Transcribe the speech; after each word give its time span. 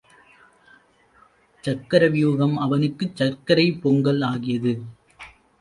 சக்கர 1.63 2.07
வியூகம் 2.07 2.57
அவனுக்குச் 2.57 3.15
சர்க்கரைப் 3.15 3.81
பொங்கல் 3.81 4.21
ஆகியது. 4.21 4.73